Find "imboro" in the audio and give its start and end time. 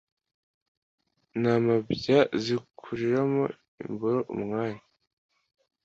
3.83-4.19